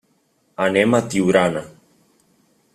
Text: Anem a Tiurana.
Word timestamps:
Anem 0.65 0.97
a 0.99 1.03
Tiurana. 1.13 1.63